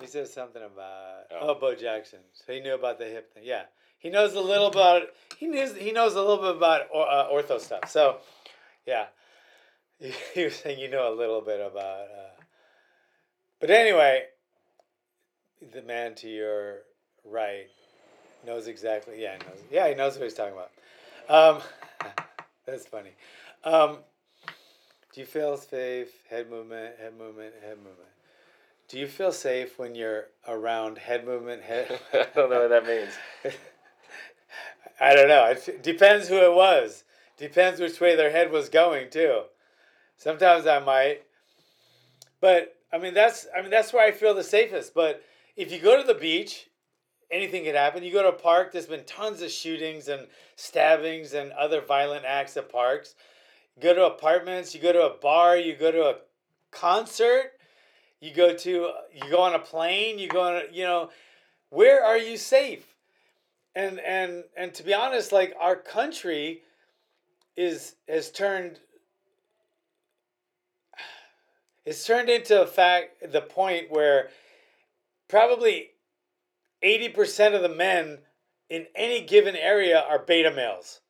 [0.00, 2.18] He said something about oh, oh Bo Jackson.
[2.32, 3.44] So he knew about the hip thing.
[3.46, 3.66] Yeah,
[4.00, 5.02] he knows a little about.
[5.38, 5.76] He knows.
[5.76, 7.88] He knows a little bit about uh, ortho stuff.
[7.88, 8.16] So,
[8.88, 9.06] yeah,
[10.34, 12.02] he was saying you know a little bit about.
[12.02, 12.42] Uh,
[13.60, 14.24] but anyway,
[15.72, 16.78] the man to your
[17.24, 17.66] right
[18.46, 19.20] knows exactly.
[19.20, 19.58] Yeah, he knows.
[19.70, 20.70] Yeah, he knows what he's talking about.
[21.28, 21.62] Um,
[22.66, 23.10] that's funny.
[23.64, 23.98] Um,
[25.14, 26.08] do you feel safe?
[26.28, 28.08] Head movement, head movement, head movement.
[28.88, 31.98] Do you feel safe when you're around head movement, head?
[32.12, 33.12] I don't know what that means.
[35.00, 35.46] I don't know.
[35.46, 37.04] It depends who it was.
[37.38, 39.42] Depends which way their head was going too.
[40.24, 41.20] Sometimes I might,
[42.40, 44.94] but I mean that's I mean that's where I feel the safest.
[44.94, 45.22] But
[45.54, 46.70] if you go to the beach,
[47.30, 48.02] anything could happen.
[48.02, 52.24] You go to a park, there's been tons of shootings and stabbings and other violent
[52.24, 53.14] acts at parks.
[53.76, 56.14] You go to apartments, you go to a bar, you go to a
[56.70, 57.52] concert,
[58.18, 58.70] you go to
[59.12, 61.10] you go on a plane, you go on a, you know,
[61.68, 62.96] where are you safe?
[63.74, 66.62] And and and to be honest, like our country
[67.58, 68.78] is has turned
[71.84, 74.30] it's turned into a fact the point where
[75.28, 75.90] probably
[76.82, 78.18] 80% of the men
[78.70, 81.00] in any given area are beta males.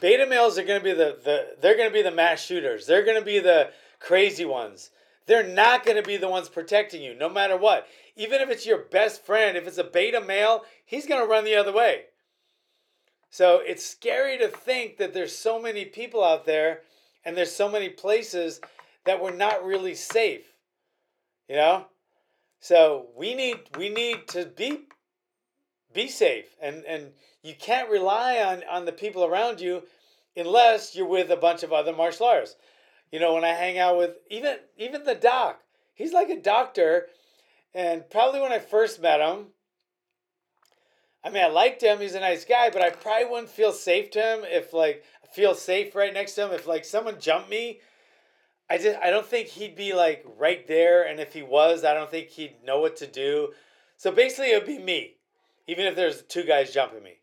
[0.00, 2.86] Beta males are going to be the, the they're going to be the mass shooters.
[2.86, 4.90] They're going to be the crazy ones.
[5.26, 7.86] They're not going to be the ones protecting you no matter what.
[8.16, 11.44] Even if it's your best friend, if it's a beta male, he's going to run
[11.44, 12.04] the other way.
[13.30, 16.80] So it's scary to think that there's so many people out there
[17.24, 18.60] and there's so many places
[19.04, 20.46] that we're not really safe.
[21.48, 21.86] You know?
[22.60, 24.86] So we need we need to be
[25.92, 27.12] be safe and and
[27.42, 29.82] you can't rely on on the people around you
[30.34, 32.56] unless you're with a bunch of other martial artists.
[33.12, 35.60] You know, when I hang out with even even the doc,
[35.94, 37.08] he's like a doctor
[37.74, 39.48] and probably when I first met him,
[41.24, 42.00] I mean, I liked him.
[42.00, 45.54] He's a nice guy, but I probably wouldn't feel safe to him if like feel
[45.54, 46.52] safe right next to him.
[46.52, 47.80] If like someone jumped me,
[48.68, 51.94] I just I don't think he'd be like right there, and if he was, I
[51.94, 53.52] don't think he'd know what to do.
[53.96, 55.14] So basically, it would be me,
[55.66, 57.18] even if there's two guys jumping me.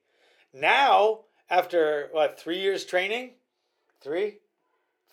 [0.53, 3.31] Now, after what three years training,
[4.01, 4.37] three,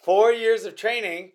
[0.02, 1.32] four years of training,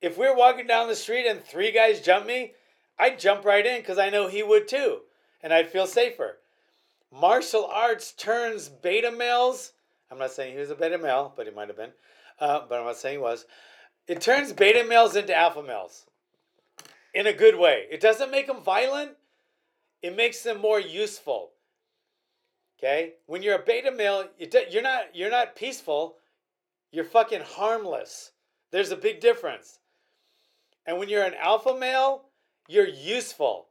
[0.00, 2.52] if we're walking down the street and three guys jump me,
[2.98, 5.00] I'd jump right in because I know he would too,
[5.42, 6.38] and I'd feel safer.
[7.12, 9.72] Martial arts turns beta males.
[10.10, 11.92] I'm not saying he was a beta male, but he might have been.
[12.38, 13.46] Uh, but I'm not saying he was.
[14.08, 16.06] It turns beta males into alpha males
[17.14, 17.84] in a good way.
[17.90, 19.12] It doesn't make them violent,
[20.02, 21.50] it makes them more useful.
[22.78, 23.14] Okay?
[23.26, 26.16] When you're a beta male, you're not you're not peaceful,
[26.90, 28.32] you're fucking harmless.
[28.70, 29.78] There's a big difference.
[30.86, 32.24] And when you're an alpha male,
[32.66, 33.66] you're useful,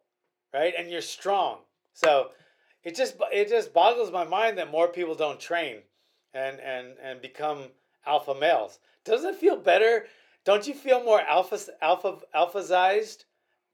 [0.54, 0.74] right?
[0.78, 1.60] And you're strong.
[1.94, 2.30] So
[2.84, 5.78] it just it just boggles my mind that more people don't train
[6.36, 7.70] and and and become
[8.06, 8.78] alpha males.
[9.04, 10.06] Doesn't it feel better
[10.48, 13.26] don't you feel more alpha alpha alphazized?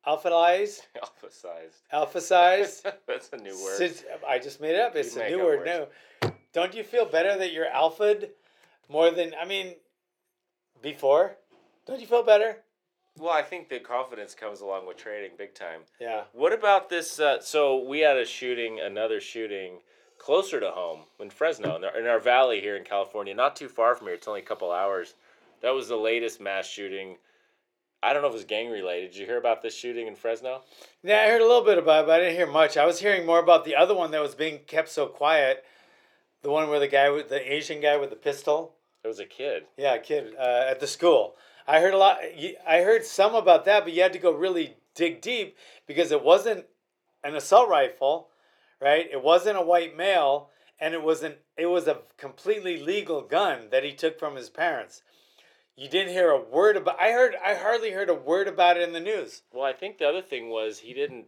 [0.07, 0.81] Alphalized?
[1.01, 1.77] Alpha-sized.
[1.91, 2.87] Alpha-sized?
[3.07, 3.77] That's a new word.
[3.77, 4.95] Since, I just made it up.
[4.97, 5.87] It's you a new word No,
[6.51, 8.31] Don't you feel better that you're alpha'd
[8.89, 9.75] more than I mean
[10.81, 11.37] before?
[11.85, 12.57] Don't you feel better?
[13.17, 15.81] Well, I think the confidence comes along with trading big time.
[16.01, 16.23] Yeah.
[16.33, 17.19] What about this?
[17.19, 19.79] Uh, so we had a shooting, another shooting
[20.17, 23.69] closer to home in Fresno, in our, in our valley here in California, not too
[23.69, 24.15] far from here.
[24.15, 25.13] It's only a couple hours.
[25.63, 27.15] That was the latest mass shooting.
[28.03, 29.11] I don't know if it was gang related.
[29.11, 30.61] Did you hear about this shooting in Fresno?
[31.03, 32.75] Yeah, I heard a little bit about it, but I didn't hear much.
[32.75, 35.63] I was hearing more about the other one that was being kept so quiet.
[36.41, 38.75] The one where the guy with the Asian guy with the pistol.
[39.05, 39.63] It was a kid.
[39.77, 41.35] Yeah, a kid uh, at the school.
[41.65, 42.19] I heard a lot.
[42.67, 46.21] I heard some about that, but you had to go really dig deep because it
[46.21, 46.65] wasn't
[47.23, 48.27] an assault rifle,
[48.81, 49.07] right?
[49.09, 51.35] It wasn't a white male, and it wasn't.
[51.55, 55.03] It was a completely legal gun that he took from his parents.
[55.75, 56.99] You didn't hear a word about.
[56.99, 57.35] I heard.
[57.43, 59.41] I hardly heard a word about it in the news.
[59.51, 61.25] Well, I think the other thing was he didn't.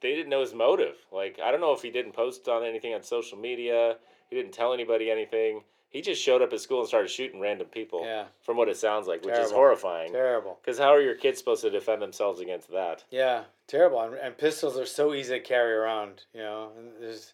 [0.00, 0.96] They didn't know his motive.
[1.12, 3.96] Like I don't know if he didn't post on anything on social media.
[4.28, 5.62] He didn't tell anybody anything.
[5.90, 8.04] He just showed up at school and started shooting random people.
[8.04, 8.24] Yeah.
[8.42, 10.10] From what it sounds like, which is horrifying.
[10.10, 10.58] Terrible.
[10.60, 13.04] Because how are your kids supposed to defend themselves against that?
[13.12, 14.00] Yeah, terrible.
[14.00, 16.24] And, and pistols are so easy to carry around.
[16.34, 17.32] You know, and there's.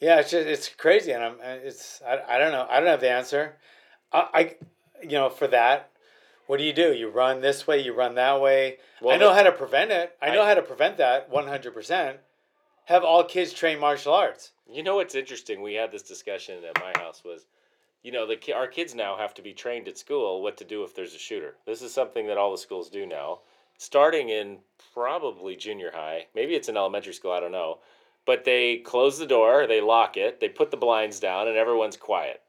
[0.00, 3.00] Yeah, it's just it's crazy, and I'm it's I, I don't know I don't have
[3.00, 3.54] the answer.
[4.12, 4.54] I, I
[5.02, 5.92] you know for that
[6.46, 6.92] what do you do?
[6.92, 8.78] You run this way, you run that way.
[9.00, 10.16] Well, I know how to prevent it.
[10.20, 12.18] I know I- how to prevent that 100%.
[12.86, 14.52] Have all kids train martial arts.
[14.68, 15.62] You know what's interesting?
[15.62, 17.46] We had this discussion at my house was,
[18.02, 20.82] you know, the our kids now have to be trained at school what to do
[20.82, 21.56] if there's a shooter.
[21.64, 23.40] This is something that all the schools do now,
[23.78, 24.58] starting in
[24.92, 26.26] probably junior high.
[26.34, 27.32] Maybe it's in elementary school.
[27.32, 27.78] I don't know,
[28.26, 31.96] but they close the door, they lock it, they put the blinds down, and everyone's
[31.96, 32.42] quiet.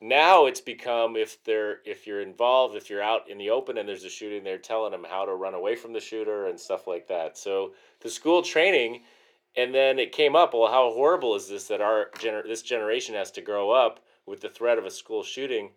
[0.00, 3.88] Now it's become if they're if you're involved, if you're out in the open and
[3.88, 6.86] there's a shooting, they're telling them how to run away from the shooter and stuff
[6.86, 7.36] like that.
[7.36, 9.02] So the school training
[9.56, 13.14] and then it came up well how horrible is this that our gener- this generation
[13.14, 15.70] has to grow up with the threat of a school shooting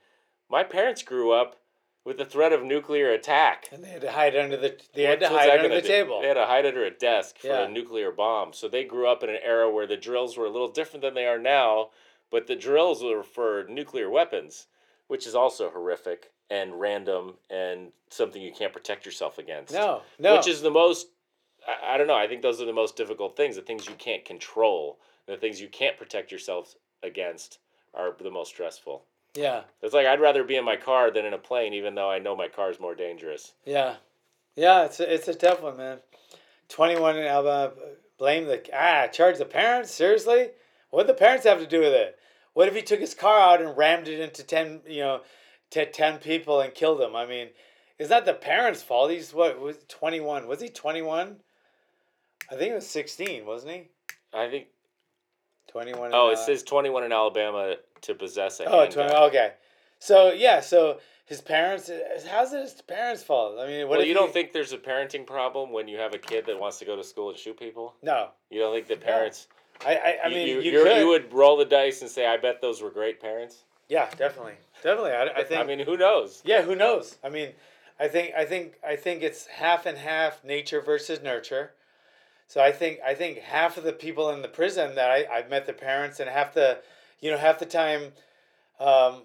[0.50, 1.56] my parents grew up
[2.04, 5.22] with the threat of nuclear attack And they had to hide under the they had
[5.22, 5.88] to hide under the do?
[5.88, 6.22] table.
[6.22, 7.64] they had to hide under a desk for Yeah.
[7.64, 10.50] a nuclear bomb so they grew up in an era where the drills were a
[10.52, 11.92] little different than they are now
[12.32, 14.68] but the drills were for nuclear weapons
[15.08, 20.38] which is also horrific and random and something you can't protect yourself against No, no.
[20.38, 21.08] which is the most
[21.68, 23.96] I, I don't know i think those are the most difficult things the things you
[23.96, 27.60] can't control the things you can't protect yourself against
[27.94, 29.04] are the most stressful
[29.36, 29.62] yeah.
[29.82, 32.20] it's like i'd rather be in my car than in a plane even though i
[32.20, 33.96] know my car is more dangerous Yeah,
[34.56, 36.00] yeah, it's a, it's a tough one, man.
[36.68, 37.72] Twenty one in Alabama.
[38.18, 39.92] Blame the ah charge the parents.
[39.92, 40.50] Seriously,
[40.90, 42.18] what the parents have to do with it?
[42.54, 45.22] What if he took his car out and rammed it into ten you know,
[45.72, 47.16] to ten people and killed them?
[47.16, 47.50] I mean,
[47.98, 49.12] it's not the parents' fault.
[49.12, 50.48] He's what was twenty one?
[50.48, 51.38] Was he twenty one?
[52.52, 53.88] I think it was sixteen, wasn't he?
[54.34, 54.68] i think
[55.68, 56.12] Twenty one.
[56.14, 59.54] oh it says 21 in alabama to possess a Oh, 20, okay.
[60.00, 61.90] So yeah, so his parents.
[62.30, 63.58] How's it his parents' fault?
[63.58, 66.14] I mean, what well you he- don't think there's a parenting problem when you have
[66.14, 68.88] a kid that wants to go to school and shoot people No, you don't think
[68.88, 69.48] the parents
[69.86, 70.98] I I, I mean, you, you, could.
[70.98, 74.56] you would roll the dice and say i bet those were great parents Yeah, definitely,
[74.84, 75.12] definitely.
[75.12, 75.62] I, I think.
[75.62, 77.18] i mean who knows yeah, who knows?
[77.24, 77.50] I mean,
[78.00, 81.72] I think I think I think it's half and half nature versus nurture.
[82.48, 85.50] So I think I think half of the people in the prison that I I've
[85.50, 86.80] met the parents and half the,
[87.22, 88.12] you know, half the time,
[88.80, 89.24] um,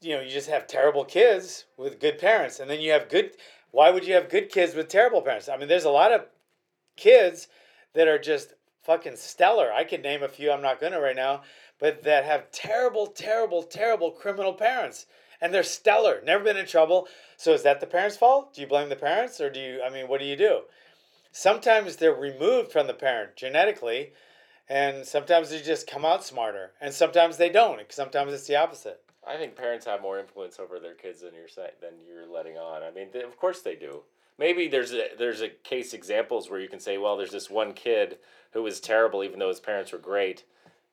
[0.00, 3.32] you know, you just have terrible kids with good parents, and then you have good.
[3.72, 5.48] Why would you have good kids with terrible parents?
[5.48, 6.26] I mean, there's a lot of
[6.96, 7.48] kids
[7.94, 9.72] that are just fucking stellar.
[9.72, 10.52] I could name a few.
[10.52, 11.42] I'm not gonna right now,
[11.78, 15.06] but that have terrible, terrible, terrible criminal parents,
[15.40, 16.20] and they're stellar.
[16.24, 17.08] Never been in trouble.
[17.36, 18.54] So is that the parents' fault?
[18.54, 19.82] Do you blame the parents, or do you?
[19.82, 20.62] I mean, what do you do?
[21.32, 24.12] Sometimes they're removed from the parent genetically,
[24.68, 27.80] and sometimes they just come out smarter, and sometimes they don't.
[27.90, 29.00] Sometimes it's the opposite.
[29.26, 31.48] I think parents have more influence over their kids than you're
[31.80, 32.82] than you're letting on.
[32.82, 34.02] I mean, they, of course they do.
[34.38, 37.72] Maybe there's a there's a case examples where you can say, well, there's this one
[37.72, 38.18] kid
[38.52, 40.44] who was terrible, even though his parents were great.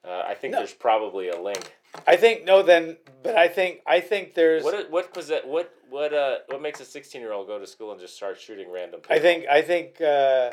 [0.04, 0.60] Uh, I think No.
[0.60, 1.76] there's probably a link.
[2.08, 4.64] I think no, then, but I think I think there's.
[4.64, 7.92] What what possess what what uh what makes a sixteen year old go to school
[7.92, 9.16] and just start shooting random people?
[9.16, 10.52] I think I think uh,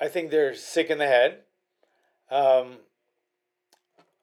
[0.00, 1.40] I think they're sick in the head.
[2.30, 2.78] Um,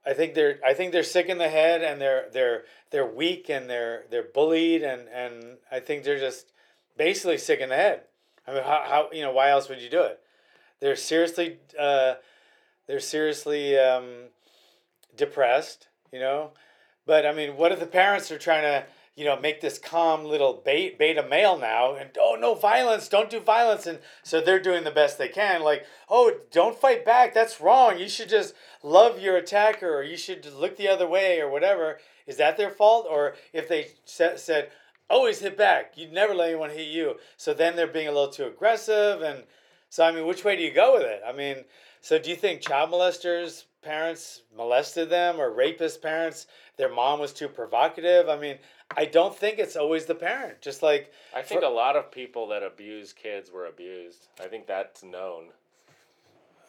[0.06, 3.50] I think they're I think they're sick in the head and they're they're they're weak
[3.50, 6.51] and they're they're bullied and and I think they're just
[7.02, 8.02] basically sick in the head.
[8.48, 10.20] I mean, how, how you know why else would you do it?
[10.80, 12.16] They're seriously uh,
[12.86, 14.30] they're seriously um,
[15.18, 16.52] depressed, you know.
[17.08, 18.86] But I mean, what if the parents are trying to
[19.16, 23.40] you know make this calm little beta, male now and oh no violence, don't do
[23.40, 25.64] violence, and so they're doing the best they can.
[25.64, 27.98] Like oh don't fight back, that's wrong.
[27.98, 31.98] You should just love your attacker or you should look the other way or whatever.
[32.28, 33.08] Is that their fault?
[33.10, 34.70] Or if they sa- said
[35.10, 35.94] always hit back.
[35.96, 37.16] You'd never let anyone hit you.
[37.38, 39.22] So then they're being a little too aggressive.
[39.22, 39.44] And
[39.90, 41.22] so, I mean, which way do you go with it?
[41.26, 41.58] I mean,
[42.02, 47.34] so do you think child molesters' parents molested them or rapist parents, their mom was
[47.34, 48.30] too provocative?
[48.30, 48.58] I mean,
[48.96, 50.62] I don't think it's always the parent.
[50.62, 51.12] Just like.
[51.36, 54.28] I think for, a lot of people that abuse kids were abused.
[54.40, 55.46] I think that's known.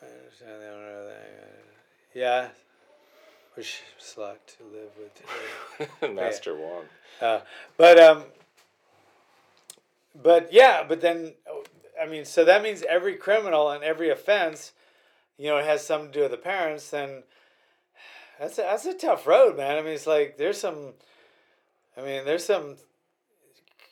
[0.03, 1.15] I understand the
[2.15, 2.49] Yeah.
[3.55, 5.15] Which slut to live with
[5.99, 6.15] today.
[6.15, 6.65] Master yeah.
[6.65, 6.85] Wong.
[7.21, 7.41] Uh,
[7.77, 8.25] but um,
[10.23, 11.35] but yeah, but then
[12.01, 14.73] I mean, so that means every criminal and every offense,
[15.37, 16.91] you know, has something to do with the parents.
[16.91, 17.25] Then
[18.41, 19.77] that's a, that's a tough road, man.
[19.77, 20.95] I mean, it's like there's some,
[21.97, 22.77] I mean, there's some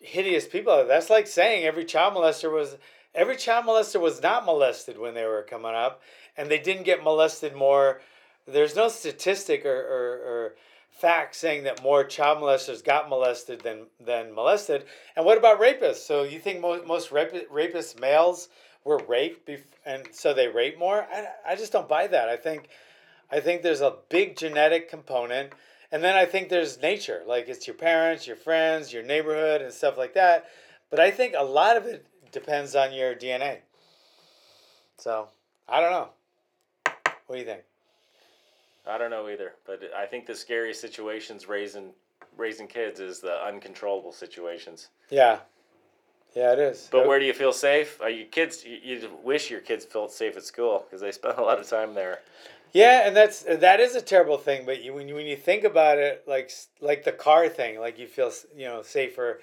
[0.00, 0.86] hideous people.
[0.86, 2.76] That's like saying every child molester was
[3.14, 6.02] every child molester was not molested when they were coming up,
[6.36, 8.00] and they didn't get molested more
[8.52, 10.54] there's no statistic or, or, or
[10.90, 14.84] fact saying that more child molesters got molested than, than molested.
[15.16, 16.06] And what about rapists?
[16.06, 18.48] So you think most, most rap- rapist males
[18.84, 21.06] were raped bef- and so they rape more?
[21.12, 22.28] I, I just don't buy that.
[22.28, 22.68] I think,
[23.30, 25.52] I think there's a big genetic component.
[25.92, 29.72] And then I think there's nature, like it's your parents, your friends, your neighborhood, and
[29.72, 30.46] stuff like that.
[30.88, 33.58] But I think a lot of it depends on your DNA.
[34.98, 35.28] So
[35.68, 36.08] I don't know.
[37.26, 37.62] What do you think?
[38.86, 41.90] I don't know either, but I think the scariest situations raising
[42.36, 44.88] raising kids is the uncontrollable situations.
[45.10, 45.40] Yeah,
[46.34, 46.88] yeah, it is.
[46.90, 48.00] But where do you feel safe?
[48.00, 48.64] Are you kids?
[48.64, 51.68] You, you wish your kids felt safe at school because they spend a lot of
[51.68, 52.20] time there.
[52.72, 54.64] Yeah, and that's that is a terrible thing.
[54.64, 57.98] But you, when you when you think about it, like like the car thing, like
[57.98, 59.40] you feel you know safer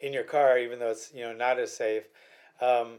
[0.00, 2.04] in your car, even though it's you know not as safe.
[2.60, 2.98] Um,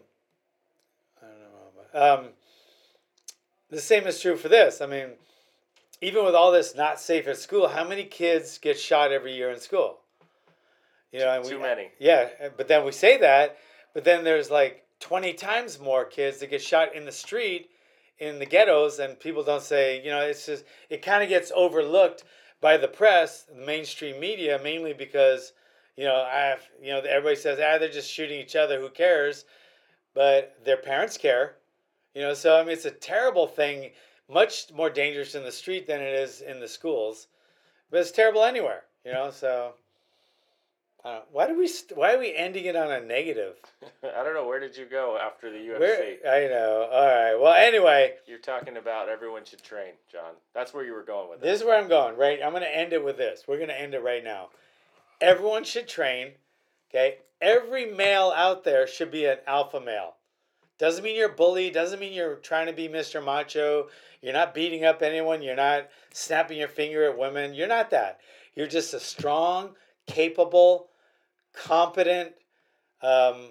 [1.22, 2.20] I don't know.
[2.24, 2.30] Um,
[3.72, 4.82] the same is true for this.
[4.82, 5.12] I mean,
[6.02, 9.52] even with all this not safe at school, how many kids get shot every year
[9.52, 10.00] in school?
[11.12, 11.90] You know, too we, many.
[12.00, 13.58] Yeah, but then we say that,
[13.94, 17.70] but then there's like twenty times more kids that get shot in the street,
[18.20, 20.04] in the ghettos, and people don't say.
[20.04, 22.24] You know, it's just it kind of gets overlooked
[22.62, 25.54] by the press, the mainstream media, mainly because
[25.98, 28.90] you know I have you know everybody says ah they're just shooting each other, who
[28.90, 29.46] cares?
[30.14, 31.56] But their parents care.
[32.16, 33.92] You know, so I mean it's a terrible thing
[34.32, 37.28] much more dangerous in the street than it is in the schools,
[37.90, 38.84] but it's terrible anywhere.
[39.06, 39.74] You know, so.
[41.04, 43.56] Uh, why do we st- why are we ending it on a negative?
[44.04, 44.46] I don't know.
[44.46, 45.80] Where did you go after the UFC?
[45.80, 46.88] Where, I know.
[46.92, 47.36] All right.
[47.42, 48.14] Well, anyway.
[48.28, 50.34] You're talking about everyone should train, John.
[50.54, 51.42] That's where you were going with it.
[51.42, 52.18] This is where I'm going.
[52.18, 52.40] Right.
[52.44, 53.46] I'm going to end it with this.
[53.48, 54.50] We're going to end it right now.
[55.20, 56.34] Everyone should train.
[56.92, 57.18] Okay.
[57.42, 60.14] Every male out there should be an alpha male.
[60.82, 61.70] Doesn't mean you're a bully.
[61.70, 63.24] Doesn't mean you're trying to be Mr.
[63.24, 63.90] Macho.
[64.20, 65.44] You're not beating up anyone.
[65.44, 67.54] You're not snapping your finger at women.
[67.54, 68.20] You're not that.
[68.56, 69.76] You're just a strong,
[70.08, 70.88] capable,
[71.54, 72.32] competent
[73.04, 73.50] um,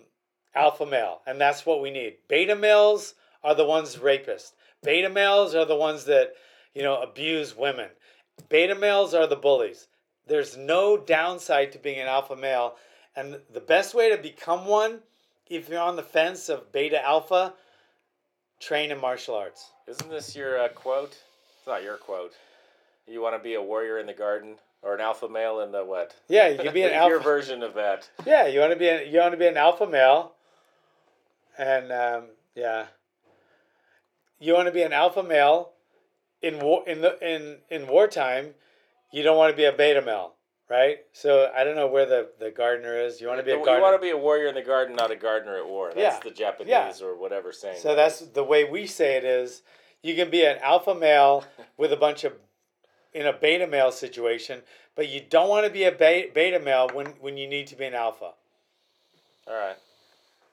[0.56, 1.20] alpha male.
[1.24, 2.16] And that's what we need.
[2.26, 3.14] Beta males
[3.44, 4.54] are the ones rapists.
[4.82, 6.32] Beta males are the ones that,
[6.74, 7.90] you know, abuse women.
[8.48, 9.86] Beta males are the bullies.
[10.26, 12.74] There's no downside to being an alpha male.
[13.14, 14.98] And the best way to become one,
[15.50, 17.52] if you're on the fence of beta alpha,
[18.60, 19.72] train in martial arts.
[19.88, 21.18] Isn't this your uh, quote?
[21.58, 22.32] It's not your quote.
[23.06, 25.84] You want to be a warrior in the garden or an alpha male in the
[25.84, 26.14] what?
[26.28, 27.10] Yeah, you can be an alpha.
[27.10, 28.08] Your version of that.
[28.24, 30.32] Yeah, you want to be a, you want to be an alpha male,
[31.58, 32.86] and um, yeah,
[34.38, 35.70] you want to be an alpha male
[36.40, 38.54] in war in the in in wartime.
[39.12, 40.34] You don't want to be a beta male
[40.70, 40.98] right?
[41.12, 43.20] So I don't know where the, the gardener is.
[43.20, 43.76] You want to be a gardener.
[43.76, 45.92] You want to be a warrior in the garden, not a gardener at war.
[45.94, 46.20] That's yeah.
[46.22, 46.92] the Japanese yeah.
[47.02, 47.80] or whatever saying.
[47.80, 49.62] So that's the way we say it is.
[50.02, 51.44] You can be an alpha male
[51.76, 52.32] with a bunch of
[53.12, 54.62] in a beta male situation,
[54.94, 57.84] but you don't want to be a beta male when when you need to be
[57.84, 58.32] an alpha.
[59.46, 59.76] All right.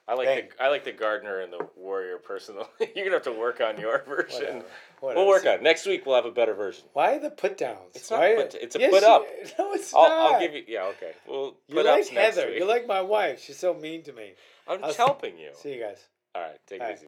[0.08, 0.28] I like
[0.58, 2.66] the I like the gardener and the warrior personally.
[2.80, 4.40] You're gonna have to work on your version.
[4.40, 4.66] Whatever.
[5.02, 5.64] We'll work on it.
[5.64, 6.06] Next week.
[6.06, 6.86] We'll have a better version.
[6.94, 7.96] Why the put downs?
[7.96, 8.22] It's not.
[8.22, 9.24] Put, it's a yes, put up.
[9.24, 10.34] You, no, it's I'll, not.
[10.34, 10.64] I'll give you.
[10.68, 10.86] Yeah.
[10.86, 11.12] Okay.
[11.28, 12.52] We'll You're like Heather.
[12.52, 13.44] You're like my wife.
[13.44, 14.34] She's so mean to me.
[14.68, 15.52] I'm I'll helping you.
[15.56, 16.00] See you guys.
[16.36, 16.60] All right.
[16.68, 16.98] Take All it right.
[16.98, 17.07] easy.